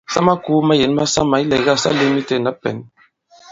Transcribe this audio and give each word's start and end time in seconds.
Sa 0.13 0.19
makūu 0.27 0.57
mayěn 0.67 0.93
masamà 0.99 1.35
ilɛ̀gâ 1.43 1.73
sa 1.83 1.89
lēm 1.97 2.13
itē 2.21 2.33
ìna 2.39 2.51
pɛ̌n. 2.61 2.77